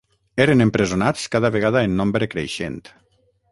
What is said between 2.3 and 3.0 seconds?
creixent